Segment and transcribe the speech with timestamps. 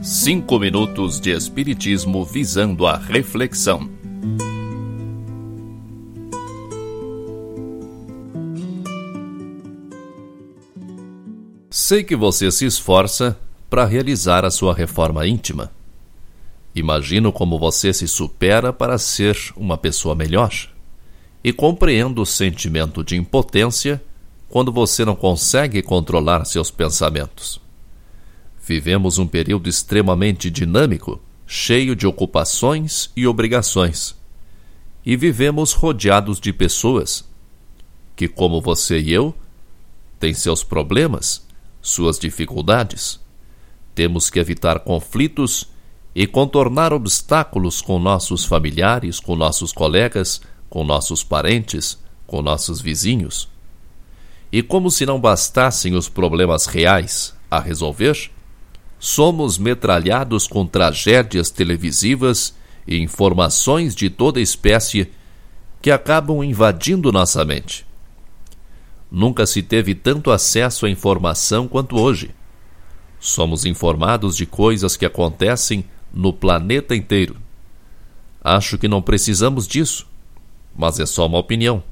[0.00, 3.90] Cinco minutos de Espiritismo visando a reflexão.
[11.68, 13.36] Sei que você se esforça
[13.68, 15.72] para realizar a sua reforma íntima.
[16.76, 20.75] Imagino como você se supera para ser uma pessoa melhor
[21.42, 24.02] e compreendo o sentimento de impotência
[24.48, 27.60] quando você não consegue controlar seus pensamentos.
[28.66, 34.16] Vivemos um período extremamente dinâmico, cheio de ocupações e obrigações.
[35.04, 37.24] E vivemos rodeados de pessoas
[38.16, 39.34] que, como você e eu,
[40.18, 41.46] têm seus problemas,
[41.80, 43.20] suas dificuldades.
[43.94, 45.68] Temos que evitar conflitos
[46.14, 53.48] e contornar obstáculos com nossos familiares, com nossos colegas, com nossos parentes, com nossos vizinhos.
[54.50, 58.30] E como se não bastassem os problemas reais a resolver,
[58.98, 62.54] somos metralhados com tragédias televisivas
[62.86, 65.10] e informações de toda espécie
[65.82, 67.86] que acabam invadindo nossa mente.
[69.10, 72.34] Nunca se teve tanto acesso à informação quanto hoje.
[73.20, 77.36] Somos informados de coisas que acontecem no planeta inteiro.
[78.42, 80.06] Acho que não precisamos disso
[80.76, 81.82] mas é só uma opinião.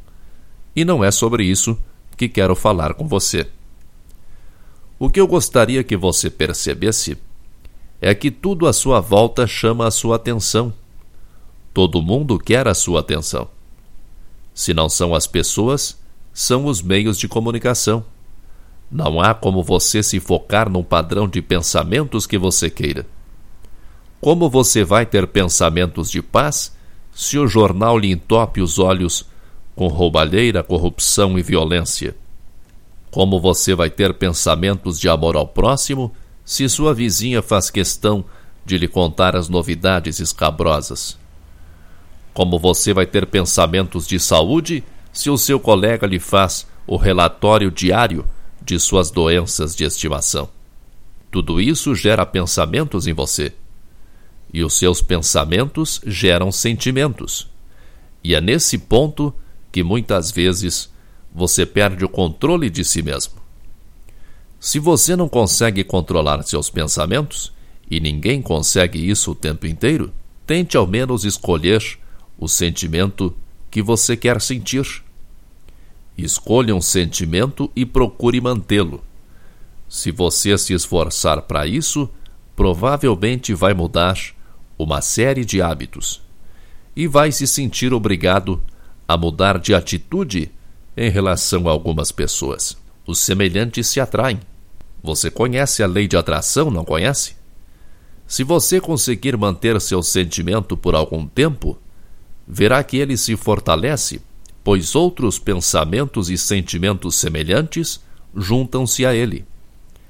[0.74, 1.78] E não é sobre isso
[2.16, 3.46] que quero falar com você.
[4.98, 7.18] O que eu gostaria que você percebesse
[8.00, 10.72] é que tudo à sua volta chama a sua atenção.
[11.72, 13.48] Todo mundo quer a sua atenção.
[14.55, 15.98] Se não são as pessoas,
[16.32, 18.05] são os meios de comunicação.
[18.90, 23.06] Não há como você se focar num padrão de pensamentos que você queira.
[24.20, 26.72] Como você vai ter pensamentos de paz
[27.14, 29.24] se o jornal lhe entope os olhos
[29.76, 32.16] com roubalheira, corrupção e violência?
[33.10, 36.12] Como você vai ter pensamentos de amor ao próximo
[36.44, 38.24] se sua vizinha faz questão
[38.66, 41.16] de lhe contar as novidades escabrosas?
[42.33, 47.70] Como você vai ter pensamentos de saúde se o seu colega lhe faz o relatório
[47.70, 48.24] diário
[48.60, 50.48] de suas doenças de estimação?
[51.30, 53.52] Tudo isso gera pensamentos em você
[54.54, 57.50] e os seus pensamentos geram sentimentos.
[58.22, 59.34] E é nesse ponto
[59.72, 60.88] que muitas vezes
[61.34, 63.34] você perde o controle de si mesmo.
[64.60, 67.52] Se você não consegue controlar seus pensamentos,
[67.90, 70.12] e ninguém consegue isso o tempo inteiro,
[70.46, 71.82] tente ao menos escolher
[72.38, 73.34] o sentimento
[73.72, 75.02] que você quer sentir.
[76.16, 79.02] Escolha um sentimento e procure mantê-lo.
[79.88, 82.08] Se você se esforçar para isso,
[82.54, 84.33] provavelmente vai mudar
[84.79, 86.24] uma série de hábitos
[86.96, 88.62] e vai se sentir obrigado
[89.07, 90.51] a mudar de atitude
[90.96, 92.77] em relação a algumas pessoas.
[93.07, 94.40] Os semelhantes se atraem.
[95.02, 97.36] Você conhece a lei de atração, não conhece?
[98.27, 101.77] Se você conseguir manter seu sentimento por algum tempo,
[102.46, 104.23] verá que ele se fortalece,
[104.63, 108.01] pois outros pensamentos e sentimentos semelhantes
[108.34, 109.45] juntam-se a ele.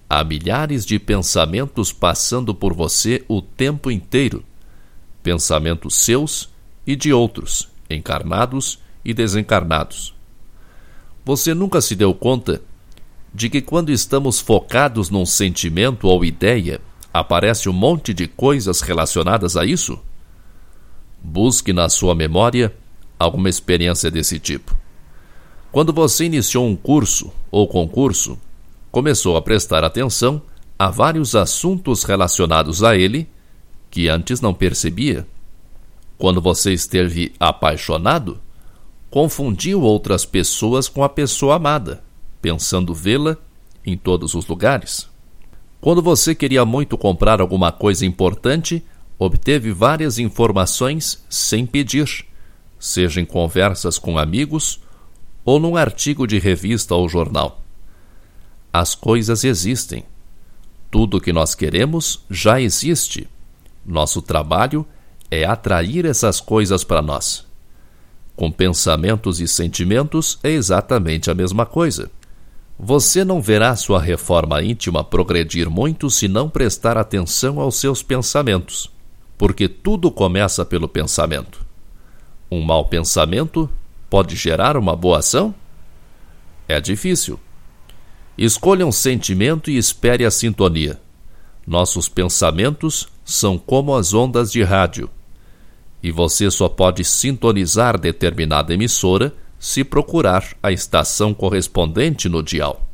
[0.08, 4.44] Há milhares de pensamentos passando por você o tempo inteiro
[5.24, 6.50] pensamentos seus
[6.86, 10.14] e de outros, encarnados e desencarnados.
[11.24, 12.60] Você nunca se deu conta
[13.34, 16.80] de que quando estamos focados num sentimento ou ideia,
[17.12, 19.98] aparece um monte de coisas relacionadas a isso?
[21.22, 22.72] Busque na sua memória
[23.18, 24.76] alguma experiência desse tipo.
[25.72, 28.38] Quando você iniciou um curso ou concurso,
[28.92, 30.42] começou a prestar atenção
[30.78, 33.26] a vários assuntos relacionados a ele
[33.94, 35.24] que antes não percebia.
[36.18, 38.40] Quando você esteve apaixonado,
[39.08, 42.02] confundiu outras pessoas com a pessoa amada,
[42.42, 43.36] pensando vê-la
[43.86, 45.08] em todos os lugares.
[45.80, 48.82] Quando você queria muito comprar alguma coisa importante,
[49.16, 52.26] obteve várias informações sem pedir,
[52.80, 54.80] seja em conversas com amigos
[55.44, 57.62] ou num artigo de revista ou jornal.
[58.72, 60.02] As coisas existem.
[60.90, 63.28] Tudo o que nós queremos já existe.
[63.86, 64.86] Nosso trabalho
[65.30, 67.46] é atrair essas coisas para nós.
[68.36, 72.10] Com pensamentos e sentimentos é exatamente a mesma coisa.
[72.78, 78.90] Você não verá sua reforma íntima progredir muito se não prestar atenção aos seus pensamentos,
[79.38, 81.64] porque tudo começa pelo pensamento.
[82.50, 83.70] Um mau pensamento
[84.10, 85.54] pode gerar uma boa ação?
[86.66, 87.38] É difícil.
[88.36, 91.00] Escolha um sentimento e espere a sintonia.
[91.64, 95.08] Nossos pensamentos são como as ondas de rádio.
[96.02, 102.86] E você só pode sintonizar determinada emissora se procurar a estação correspondente no dial.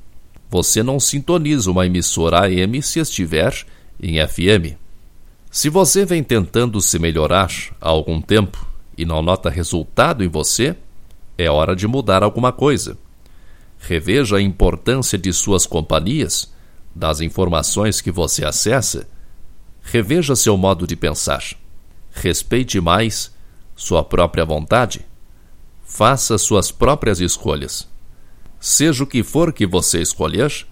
[0.48, 3.66] Você não sintoniza uma emissora AM se estiver
[4.00, 4.76] em FM.
[5.50, 7.50] Se você vem tentando se melhorar
[7.80, 8.64] há algum tempo
[8.96, 10.76] e não nota resultado em você,
[11.36, 12.96] é hora de mudar alguma coisa.
[13.78, 16.52] Reveja a importância de suas companhias,
[16.94, 19.08] das informações que você acessa.
[19.92, 21.42] Reveja seu modo de pensar.
[22.12, 23.34] Respeite mais
[23.74, 25.04] sua própria vontade.
[25.82, 27.88] Faça suas próprias escolhas.
[28.60, 30.64] Seja o que for que você escolher,